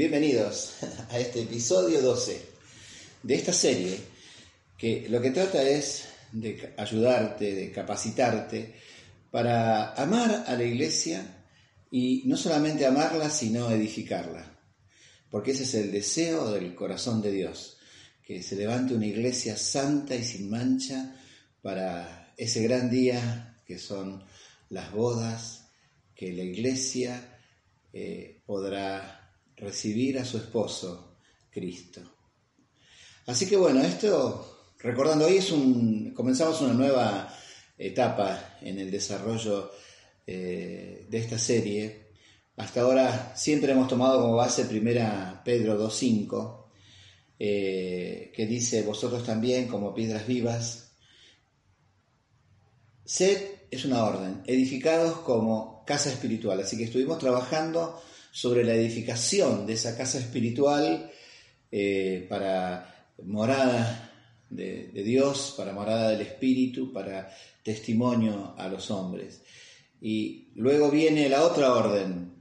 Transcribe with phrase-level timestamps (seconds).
[0.00, 0.76] Bienvenidos
[1.10, 2.40] a este episodio 12
[3.22, 3.98] de esta serie
[4.78, 8.76] que lo que trata es de ayudarte, de capacitarte
[9.30, 11.44] para amar a la iglesia
[11.90, 14.58] y no solamente amarla, sino edificarla.
[15.28, 17.76] Porque ese es el deseo del corazón de Dios,
[18.24, 21.14] que se levante una iglesia santa y sin mancha
[21.60, 24.24] para ese gran día que son
[24.70, 25.68] las bodas,
[26.14, 27.38] que la iglesia
[27.92, 29.19] eh, podrá
[29.60, 31.16] recibir a su esposo,
[31.50, 32.00] Cristo.
[33.26, 37.34] Así que bueno, esto, recordando, hoy es un, comenzamos una nueva
[37.78, 39.70] etapa en el desarrollo
[40.26, 42.10] eh, de esta serie.
[42.56, 46.66] Hasta ahora siempre hemos tomado como base primera Pedro 2.5,
[47.38, 50.92] eh, que dice, vosotros también como piedras vivas,
[53.04, 56.60] sed es una orden, edificados como casa espiritual.
[56.60, 58.00] Así que estuvimos trabajando
[58.30, 61.10] sobre la edificación de esa casa espiritual
[61.70, 64.12] eh, para morada
[64.48, 67.30] de, Dios, para morada del Espíritu, para
[67.62, 69.42] testimonio a los hombres.
[70.00, 72.32] Y luego viene la otra orden,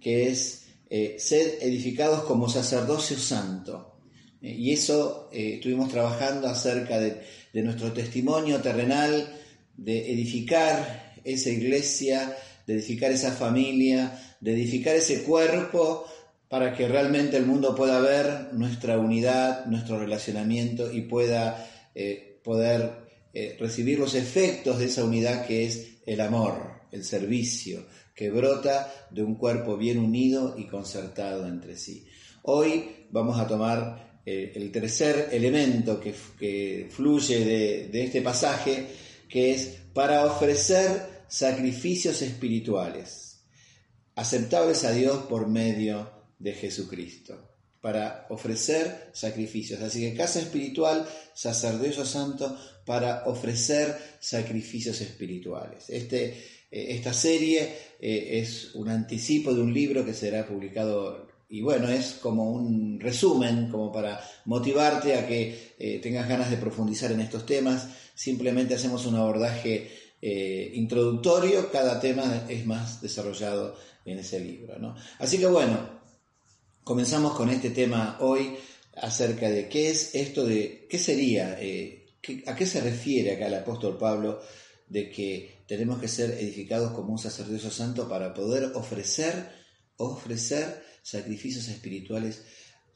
[0.00, 4.00] que es eh, ser edificados como sacerdocio santo.
[4.42, 9.34] Eh, y eso estuvimos trabajando acerca de, de nuestro testimonio terrenal,
[9.76, 12.36] de edificar esa iglesia,
[12.68, 16.04] de edificar esa familia, de edificar ese cuerpo
[16.50, 23.08] para que realmente el mundo pueda ver nuestra unidad, nuestro relacionamiento y pueda eh, poder
[23.32, 28.92] eh, recibir los efectos de esa unidad que es el amor, el servicio, que brota
[29.10, 32.04] de un cuerpo bien unido y concertado entre sí.
[32.42, 38.88] Hoy vamos a tomar eh, el tercer elemento que, fluye de, de este pasaje,
[39.26, 43.28] que es para ofrecer sacrificios espirituales
[44.18, 47.38] aceptables a Dios por medio de Jesucristo,
[47.80, 49.80] para ofrecer sacrificios.
[49.80, 55.88] Así que casa espiritual, sacerdocio santo, para ofrecer sacrificios espirituales.
[55.88, 56.30] Este,
[56.70, 57.60] eh, esta serie
[58.00, 63.00] eh, es un anticipo de un libro que será publicado y bueno, es como un
[63.00, 67.88] resumen, como para motivarte a que eh, tengas ganas de profundizar en estos temas.
[68.14, 74.78] Simplemente hacemos un abordaje introductorio, cada tema es más desarrollado en ese libro.
[74.78, 74.96] ¿no?
[75.18, 76.00] Así que bueno,
[76.82, 78.56] comenzamos con este tema hoy
[78.96, 82.06] acerca de qué es esto de, qué sería, eh,
[82.46, 84.40] a qué se refiere acá el apóstol Pablo
[84.88, 89.50] de que tenemos que ser edificados como un sacerdocio santo para poder ofrecer,
[89.96, 92.42] ofrecer sacrificios espirituales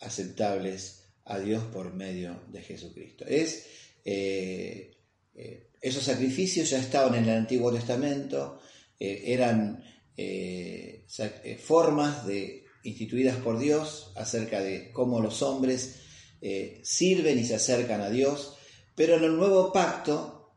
[0.00, 3.24] aceptables a Dios por medio de Jesucristo.
[3.26, 3.66] Es,
[4.04, 4.96] eh,
[5.34, 8.60] eh, esos sacrificios ya estaban en el Antiguo Testamento,
[8.98, 9.82] eran
[10.16, 15.96] eh, eh, formas de, instituidas por Dios acerca de cómo los hombres
[16.40, 18.56] eh, sirven y se acercan a Dios,
[18.94, 20.54] pero en el nuevo pacto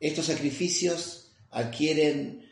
[0.00, 2.44] estos sacrificios adquieren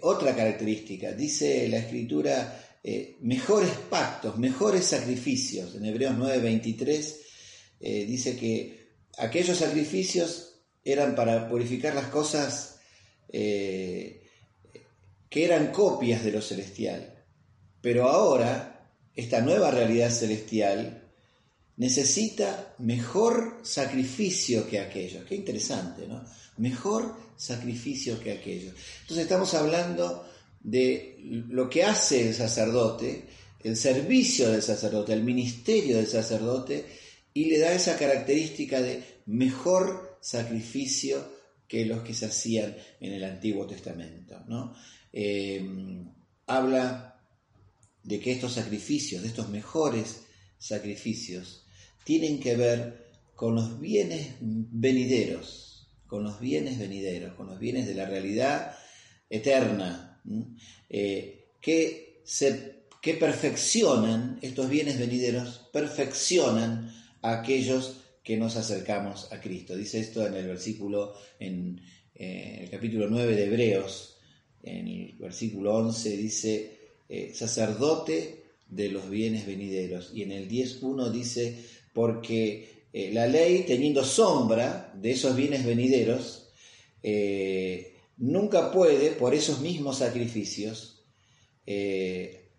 [0.00, 1.12] otra característica.
[1.12, 2.78] Dice la escritura,
[3.20, 5.74] mejores pactos, mejores sacrificios.
[5.74, 8.85] En Hebreos 9:23 dice que
[9.18, 12.80] aquellos sacrificios eran para purificar las cosas
[13.28, 14.20] que
[15.30, 17.24] eran copias de lo celestial.
[17.80, 21.02] Pero ahora, esta nueva realidad celestial
[21.76, 25.24] necesita mejor sacrificio que aquellos.
[25.24, 26.24] Qué interesante, ¿no?
[26.58, 28.74] Mejor sacrificio que aquellos.
[29.02, 30.26] Entonces estamos hablando
[30.60, 31.16] de
[31.48, 33.24] lo que hace el sacerdote,
[33.62, 36.86] el servicio del sacerdote, el ministerio del sacerdote,
[37.36, 41.22] y le da esa característica de mejor sacrificio
[41.68, 44.42] que los que se hacían en el Antiguo Testamento.
[44.48, 44.74] ¿no?
[45.12, 45.62] Eh,
[46.46, 47.20] habla
[48.02, 50.22] de que estos sacrificios, de estos mejores
[50.58, 51.66] sacrificios,
[52.04, 57.96] tienen que ver con los bienes venideros, con los bienes venideros, con los bienes de
[57.96, 58.74] la realidad
[59.28, 60.22] eterna,
[60.88, 66.85] eh, que, se, que perfeccionan, estos bienes venideros, perfeccionan
[67.26, 69.74] a aquellos que nos acercamos a Cristo.
[69.74, 71.80] Dice esto en el versículo, en
[72.14, 74.18] eh, el capítulo 9 de Hebreos,
[74.62, 76.78] en el versículo 11 dice,
[77.08, 80.12] eh, sacerdote de los bienes venideros.
[80.14, 86.44] Y en el 10.1 dice, porque eh, la ley, teniendo sombra de esos bienes venideros,
[88.16, 91.04] nunca puede, por esos mismos sacrificios,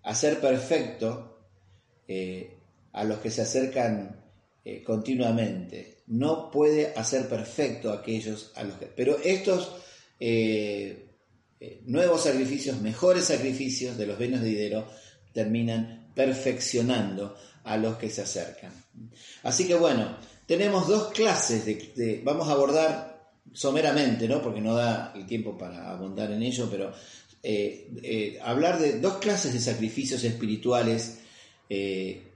[0.04, 1.40] hacer perfecto
[2.94, 4.27] a los que se acercan
[4.86, 5.98] continuamente.
[6.08, 8.86] No puede hacer perfecto a aquellos a los que...
[8.86, 9.72] Pero estos
[10.20, 11.08] eh,
[11.86, 14.88] nuevos sacrificios, mejores sacrificios de los bienes de dinero,
[15.34, 18.72] terminan perfeccionando a los que se acercan.
[19.44, 24.42] Así que bueno, tenemos dos clases de, vamos a abordar someramente, ¿no?
[24.42, 26.94] porque no da el tiempo para abundar en ello, pero
[27.44, 31.20] eh, eh, hablar de dos clases de sacrificios espirituales
[31.70, 32.27] eh,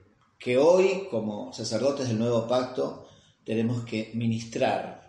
[0.42, 3.08] que hoy, como sacerdotes del nuevo pacto,
[3.46, 5.00] tenemos que ministrar.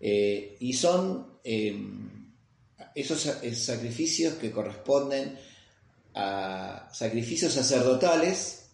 [0.00, 1.38] y son
[2.94, 3.20] esos
[3.54, 5.36] sacrificios que corresponden
[6.14, 8.70] a sacrificios sacerdotales.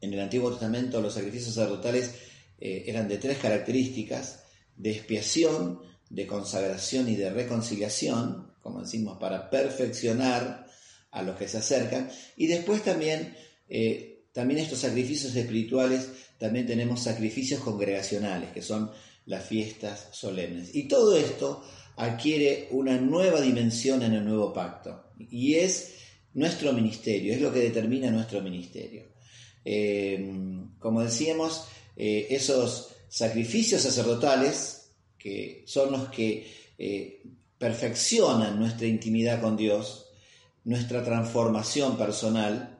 [0.00, 2.14] En el Antiguo Testamento los sacrificios sacerdotales
[2.60, 4.44] eran de tres características,
[4.76, 5.80] de expiación,
[6.10, 10.66] de consagración y de reconciliación, como decimos, para perfeccionar
[11.10, 12.10] a los que se acercan.
[12.36, 13.36] Y después también,
[13.68, 16.08] eh, también estos sacrificios espirituales,
[16.38, 18.90] también tenemos sacrificios congregacionales, que son
[19.26, 20.74] las fiestas solemnes.
[20.74, 21.62] Y todo esto
[21.96, 25.10] adquiere una nueva dimensión en el nuevo pacto.
[25.18, 25.94] Y es
[26.34, 29.08] nuestro ministerio, es lo que determina nuestro ministerio.
[29.64, 31.66] Eh, como decíamos,
[31.96, 36.46] eh, esos sacrificios sacerdotales, que son los que
[36.78, 37.22] eh,
[37.58, 40.06] perfeccionan nuestra intimidad con Dios,
[40.64, 42.77] nuestra transformación personal,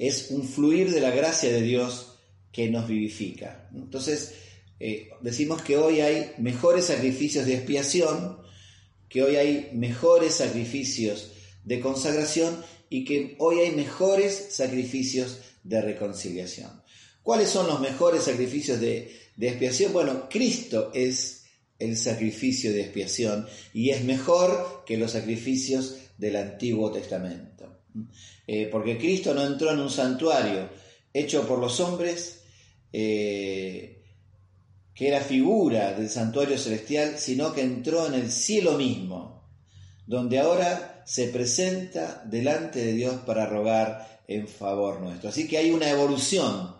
[0.00, 2.14] es un fluir de la gracia de Dios
[2.50, 3.68] que nos vivifica.
[3.74, 4.32] Entonces,
[4.80, 8.38] eh, decimos que hoy hay mejores sacrificios de expiación,
[9.10, 11.32] que hoy hay mejores sacrificios
[11.64, 16.82] de consagración y que hoy hay mejores sacrificios de reconciliación.
[17.22, 19.92] ¿Cuáles son los mejores sacrificios de, de expiación?
[19.92, 21.44] Bueno, Cristo es
[21.78, 27.69] el sacrificio de expiación y es mejor que los sacrificios del Antiguo Testamento.
[28.46, 30.68] Eh, porque Cristo no entró en un santuario
[31.12, 32.42] hecho por los hombres,
[32.92, 34.02] eh,
[34.94, 39.48] que era figura del santuario celestial, sino que entró en el cielo mismo,
[40.06, 45.30] donde ahora se presenta delante de Dios para rogar en favor nuestro.
[45.30, 46.76] Así que hay una evolución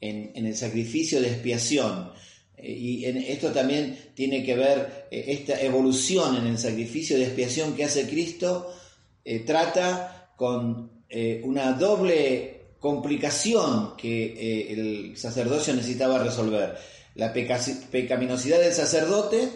[0.00, 2.12] en, el sacrificio de expiación.
[2.56, 7.84] Eh, y esto también tiene que ver esta evolución en el sacrificio de expiación que
[7.84, 8.72] hace Cristo,
[9.24, 11.04] eh, trata con
[11.44, 16.76] una doble complicación que el sacerdocio necesitaba resolver.
[17.14, 19.48] La pecaminosidad del sacerdote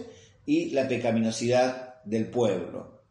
[0.46, 3.02] y la pecaminosidad del pueblo.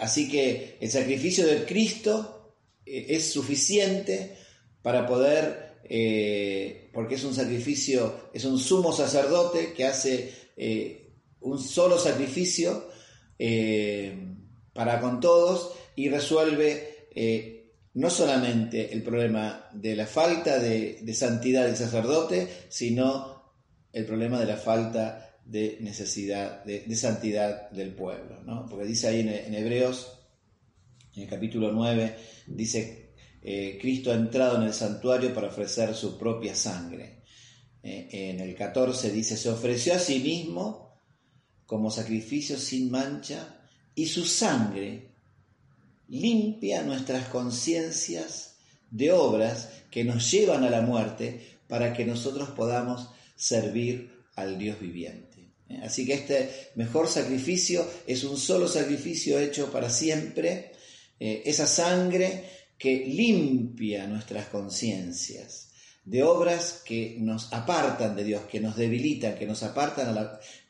[0.00, 4.36] así que el sacrificio de Cristo es suficiente
[4.82, 11.60] para poder eh, porque es un sacrificio, es un sumo sacerdote que hace eh, un
[11.60, 12.88] solo sacrificio
[13.38, 14.34] eh,
[14.72, 16.94] para con todos y resuelve
[17.94, 23.54] no solamente el problema de la falta de, santidad del sacerdote, sino
[23.92, 28.42] el problema de la falta de necesidad, de, santidad del pueblo.
[28.68, 30.12] Porque dice ahí en, en Hebreos,
[31.14, 32.16] en el capítulo 9,
[32.48, 33.06] dice
[33.48, 37.22] eh, Cristo ha entrado en el santuario para ofrecer su propia sangre.
[37.80, 41.00] Eh, en el 14 dice, se ofreció a sí mismo
[41.64, 43.60] como sacrificio sin mancha
[43.94, 45.14] y su sangre
[46.08, 48.56] limpia nuestras conciencias
[48.90, 54.80] de obras que nos llevan a la muerte para que nosotros podamos servir al Dios
[54.80, 55.50] viviente.
[55.68, 60.72] Eh, así que este mejor sacrificio es un solo sacrificio hecho para siempre.
[61.18, 62.44] esa sangre
[62.76, 65.66] que limpia nuestras conciencias
[66.06, 70.14] de obras que nos apartan de Dios, que nos debilitan, que nos apartan,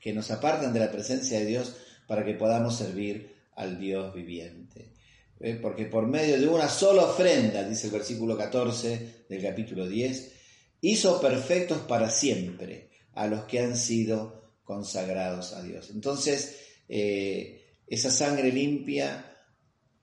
[0.01, 1.77] que nos apartan de la presencia de Dios
[2.07, 4.96] para que podamos servir al Dios viviente.
[5.41, 5.59] ¿Eh?
[5.61, 10.33] Porque por medio de una sola ofrenda, dice el versículo 14 del capítulo 10,
[10.81, 15.91] hizo perfectos para siempre a los que han sido consagrados a Dios.
[15.91, 16.57] Entonces,
[16.89, 19.33] eh, esa sangre limpia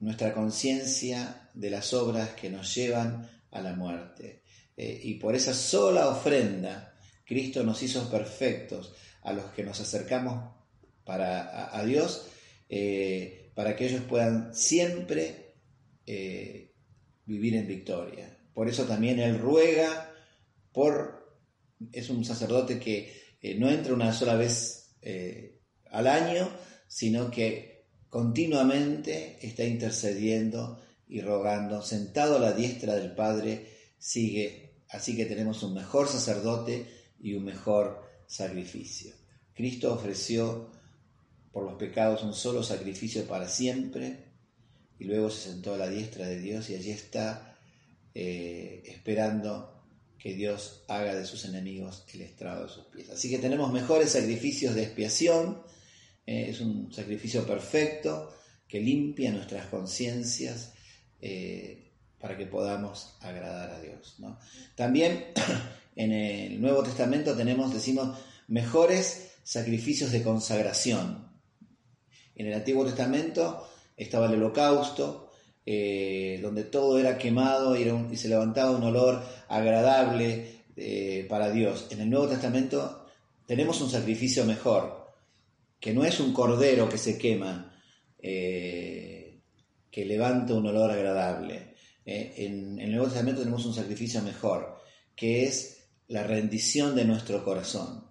[0.00, 4.42] nuestra conciencia de las obras que nos llevan a la muerte.
[4.76, 10.52] Eh, y por esa sola ofrenda, Cristo nos hizo perfectos a los que nos acercamos
[11.04, 12.26] para, a, Dios,
[13.54, 15.54] para que ellos puedan siempre
[16.06, 16.72] eh,
[17.24, 18.38] vivir en victoria.
[18.52, 20.12] Por eso también Él ruega
[20.72, 21.38] por,
[21.92, 23.24] es un sacerdote que
[23.58, 24.96] no entra una sola vez
[25.90, 26.48] al año,
[26.88, 33.68] sino que continuamente está intercediendo y rogando, sentado a la diestra del Padre,
[33.98, 36.86] sigue, así que tenemos un mejor sacerdote
[37.20, 39.14] y un mejor sacrificio.
[39.52, 40.70] Cristo ofreció
[41.54, 44.24] por los pecados un solo sacrificio para siempre
[44.98, 47.56] y luego se sentó a la diestra de Dios y allí está
[48.12, 49.70] eh, esperando
[50.18, 53.08] que Dios haga de sus enemigos el estrado de sus pies.
[53.10, 55.62] Así que tenemos mejores sacrificios de expiación,
[56.26, 58.34] eh, es un sacrificio perfecto
[58.66, 60.72] que limpia nuestras conciencias
[61.20, 64.16] eh, para que podamos agradar a Dios.
[64.74, 65.26] También
[65.94, 68.18] en el Nuevo Testamento tenemos, decimos,
[68.48, 71.33] mejores sacrificios de consagración.
[72.36, 75.30] En el Antiguo Testamento estaba el holocausto,
[75.66, 81.86] eh, donde todo era quemado y, se levantaba un olor agradable eh, para Dios.
[81.90, 83.06] En el Nuevo Testamento
[83.46, 85.14] tenemos un sacrificio mejor,
[85.80, 87.72] que no es un cordero que se quema,
[88.18, 89.40] eh,
[89.90, 91.74] que levanta un olor agradable.
[92.04, 94.78] en el Nuevo Testamento tenemos un sacrificio mejor,
[95.16, 98.03] que es la rendición de nuestro corazón.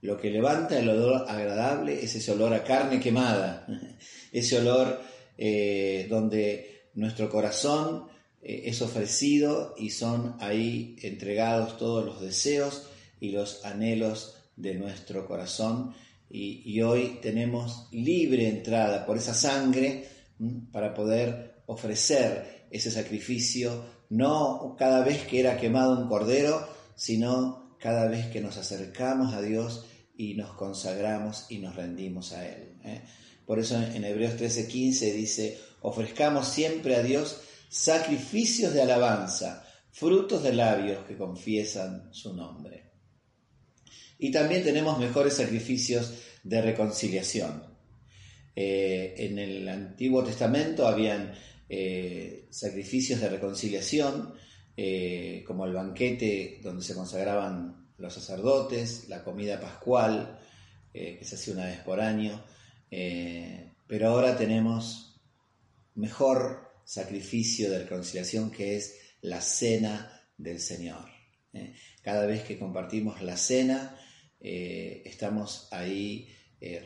[0.00, 3.66] Lo que levanta el olor agradable es ese olor a carne quemada,
[4.32, 5.00] ese olor
[5.36, 8.06] eh, donde nuestro corazón
[8.42, 12.88] eh, es ofrecido y son ahí entregados todos los deseos
[13.20, 15.94] y los anhelos de nuestro corazón.
[16.30, 20.06] Y, hoy tenemos libre entrada por esa sangre
[20.70, 28.08] para poder ofrecer ese sacrificio, no cada vez que era quemado un cordero, sino cada
[28.08, 32.76] vez que nos acercamos a Dios y nos consagramos y nos rendimos a Él.
[32.84, 33.02] ¿eh?
[33.46, 40.54] Por eso en Hebreos 13:15 dice, ofrezcamos siempre a Dios sacrificios de alabanza, frutos de
[40.54, 42.90] labios que confiesan su nombre.
[44.18, 47.62] Y también tenemos mejores sacrificios de reconciliación.
[48.56, 51.32] Eh, en el Antiguo Testamento habían
[51.68, 54.34] eh, sacrificios de reconciliación,
[54.80, 60.38] eh, como el banquete donde se consagraban los sacerdotes, la comida pascual,
[60.94, 62.44] eh, que se hacía una vez por año,
[62.88, 65.20] eh, pero ahora tenemos
[65.96, 71.06] mejor sacrificio de reconciliación que es la cena del Señor.
[72.00, 73.98] Cada vez que compartimos la cena,
[74.38, 76.28] estamos ahí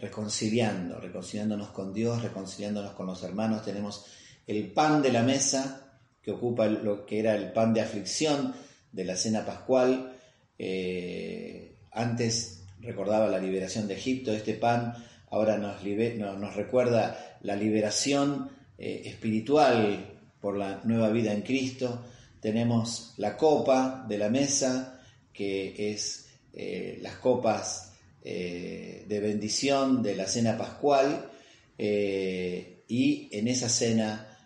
[0.01, 4.07] reconciliando, reconciliándonos con Dios, reconciliándonos con los hermanos, tenemos
[4.47, 5.92] el pan de la mesa,
[6.23, 8.55] que ocupa lo que era el pan de aflicción
[8.93, 10.17] de la cena pascual.
[10.59, 14.95] Eh, antes recordaba la liberación de Egipto, este pan
[15.31, 22.05] ahora nos, nos recuerda la liberación eh, espiritual por la nueva vida en Cristo.
[22.41, 25.01] Tenemos la copa de la mesa,
[25.33, 27.89] que es eh, las copas
[28.25, 31.29] de bendición de la cena pascual,
[31.77, 34.39] y en esa cena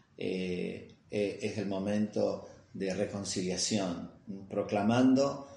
[1.10, 4.10] eh, es el momento de reconciliación,
[4.48, 5.48] proclamando,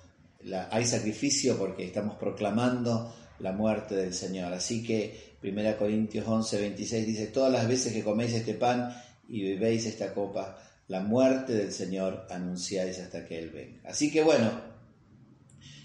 [0.41, 4.53] la, hay sacrificio porque estamos proclamando la muerte del Señor.
[4.53, 8.93] Así que 1 Corintios 11, 26 dice, todas las veces que coméis este pan
[9.27, 13.89] y bebéis esta copa, la muerte del Señor anunciáis hasta que Él venga.
[13.89, 14.51] Así que bueno,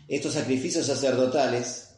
[0.08, 1.96] estos sacrificios sacerdotales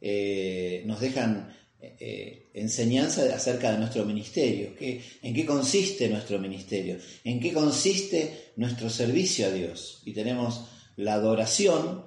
[0.00, 1.54] eh, nos dejan
[1.84, 8.88] eh, enseñanza acerca de nuestro ministerio, en qué consiste nuestro ministerio, en qué consiste nuestro
[8.88, 10.00] servicio a Dios.
[10.04, 12.04] Y tenemos la adoración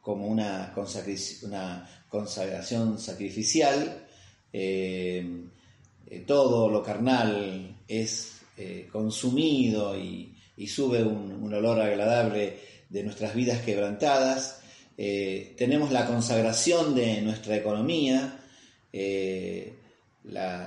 [0.00, 0.72] como una,
[2.08, 4.06] consagración sacrificial,
[4.52, 5.26] eh,
[6.06, 8.34] eh, todo lo carnal es
[8.92, 10.32] consumido y,
[10.68, 12.56] sube un, olor agradable
[12.88, 14.60] de nuestras vidas quebrantadas.
[14.96, 18.37] tenemos la consagración de nuestra economía,
[18.92, 19.74] eh,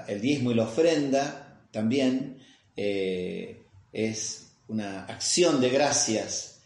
[0.08, 2.38] el diezmo y la ofrenda también
[2.76, 6.62] eh, es una acción de gracias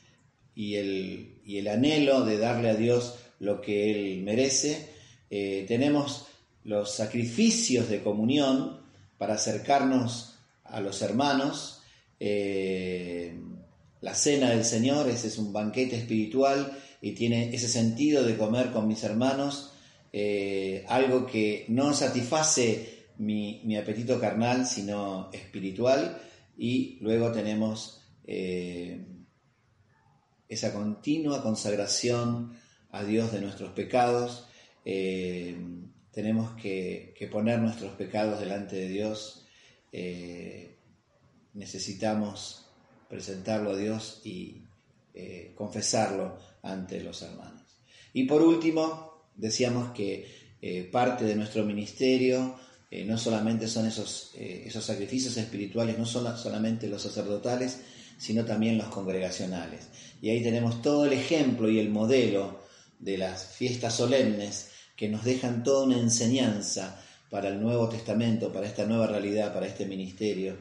[0.55, 4.89] y el, el, anhelo de darle a Dios lo que Él merece.
[5.29, 6.27] Eh, tenemos
[6.63, 8.81] los sacrificios de comunión
[9.17, 11.81] para acercarnos a los hermanos.
[12.19, 18.71] la cena del Señor, ese es un banquete espiritual y tiene ese sentido de comer
[18.71, 19.74] con mis hermanos
[20.17, 26.21] eh, algo que no satisface mi, apetito carnal, sino espiritual,
[26.57, 29.05] y luego tenemos eh,
[30.47, 32.53] esa continua consagración
[32.91, 34.47] a Dios de nuestros pecados.
[34.85, 35.53] Eh,
[36.11, 39.45] tenemos que, poner nuestros pecados delante de Dios.
[41.53, 42.69] necesitamos
[43.09, 44.63] presentarlo a Dios y
[45.55, 47.81] confesarlo ante los hermanos.
[48.13, 52.55] Y por último, decíamos que eh, parte de nuestro ministerio
[52.89, 57.81] eh, no solamente son esos, eh, esos sacrificios espirituales, no son solamente los sacerdotales,
[58.17, 59.89] sino también los congregacionales.
[60.21, 62.61] Y ahí tenemos todo el ejemplo y el modelo
[62.99, 68.67] de las fiestas solemnes que nos dejan toda una enseñanza para el Nuevo Testamento, para
[68.67, 70.57] esta nueva realidad, para este ministerio.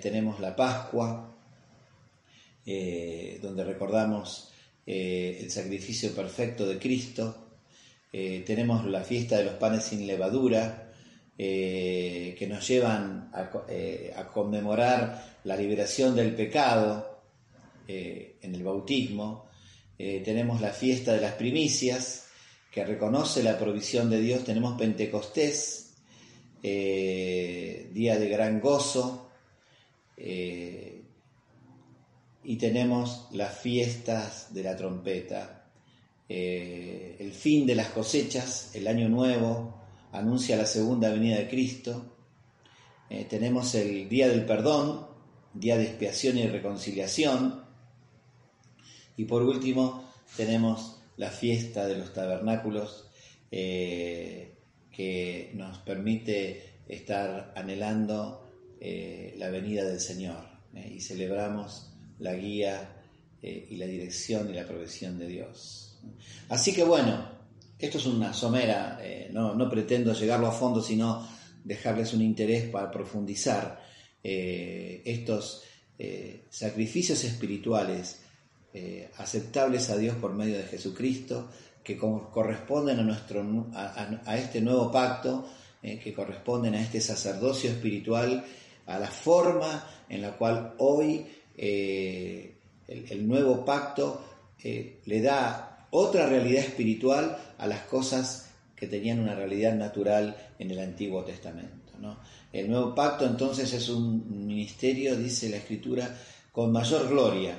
[0.00, 1.36] tenemos la Pascua,
[2.64, 4.50] donde recordamos
[4.86, 7.45] el sacrificio perfecto de Cristo,
[8.12, 10.82] eh, tenemos la fiesta de los panes sin levadura,
[11.38, 13.50] que nos llevan a,
[14.32, 17.20] conmemorar la liberación del pecado
[17.86, 19.50] en el bautismo.
[19.98, 22.28] tenemos la fiesta de las primicias,
[22.70, 24.44] que reconoce la provisión de Dios.
[24.44, 25.92] Tenemos Pentecostés,
[26.62, 29.26] día de gran gozo,
[30.16, 31.02] eh,
[32.44, 35.55] y tenemos las fiestas de la trompeta,
[36.28, 42.16] eh, el fin de las cosechas, el año nuevo, anuncia la segunda venida de Cristo,
[43.08, 45.06] eh, tenemos el día del perdón,
[45.54, 47.64] día de expiación y reconciliación,
[49.16, 53.04] y por último tenemos la fiesta de los tabernáculos
[53.50, 58.46] que nos permite estar anhelando
[58.78, 63.02] eh, la venida del Señor eh, y celebramos la guía
[63.42, 65.85] eh, y la dirección y la provisión de Dios.
[66.48, 67.30] Así que bueno,
[67.78, 69.00] esto es una somera,
[69.32, 71.26] no, no, pretendo llegarlo a fondo, sino
[71.64, 73.84] dejarles un interés para profundizar
[74.22, 75.62] estos
[76.48, 78.22] sacrificios espirituales
[79.18, 81.50] aceptables a Dios por medio de Jesucristo,
[81.84, 83.44] que corresponden a, nuestro,
[83.74, 85.46] a este nuevo pacto,
[85.82, 88.44] que corresponden a este sacerdocio espiritual
[88.86, 94.22] a la forma en la cual hoy eh, el, nuevo pacto
[94.62, 100.70] eh, le da otra realidad espiritual a las cosas que tenían una realidad natural en
[100.70, 101.92] el Antiguo Testamento.
[102.52, 106.14] El nuevo pacto entonces es un ministerio, dice la Escritura,
[106.52, 107.58] con mayor gloria,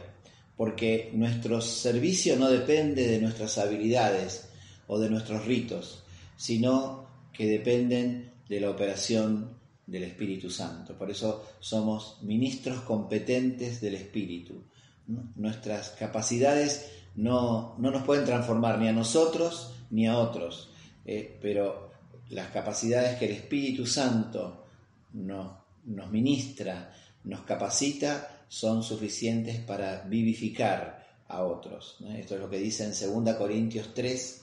[0.56, 4.50] porque nuestro servicio no depende de nuestras habilidades
[4.86, 6.04] o de nuestros ritos,
[6.36, 10.96] sino que dependen de la operación del Espíritu Santo.
[10.96, 14.64] Por eso somos ministros competentes del Espíritu.
[15.36, 20.72] Nuestras capacidades no, nos pueden transformar ni a nosotros ni a otros,
[21.06, 21.92] eh, pero
[22.30, 24.66] las capacidades que el Espíritu Santo
[25.14, 25.52] nos,
[25.86, 26.94] nos ministra,
[27.24, 31.98] nos capacita, son suficientes para vivificar a otros.
[32.16, 34.42] Esto es lo que dice en 2 Corintios 3,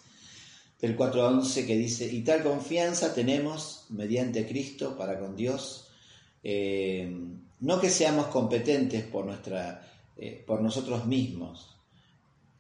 [0.81, 5.89] del 4 a 11 que dice, y tal confianza tenemos mediante Cristo para con Dios,
[6.43, 7.11] eh,
[7.61, 11.74] no que seamos competentes por, nuestra, eh, por nosotros mismos,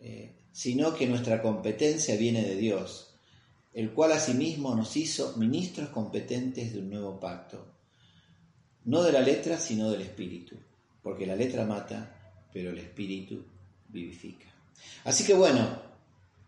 [0.06, 3.14] eh, sino que nuestra competencia viene de Dios,
[3.72, 7.72] el cual asimismo nos hizo ministros competentes de un nuevo pacto,
[8.84, 10.56] no de la letra, sino del espíritu,
[11.02, 13.46] porque la letra mata, pero el espíritu
[13.88, 14.44] vivifica.
[15.04, 15.80] Así que bueno,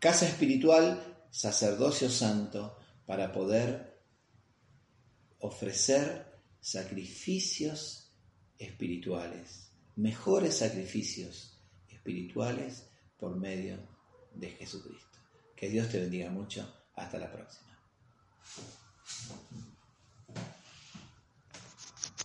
[0.01, 4.03] casa espiritual sacerdocio santo para poder
[5.39, 6.27] ofrecer
[6.61, 8.13] sacrificios
[8.59, 13.79] espirituales, mejores sacrificios espirituales por medio
[14.35, 15.19] de Jesucristo.
[15.55, 16.67] Que Dios te bendiga mucho.
[16.95, 17.77] Hasta la próxima.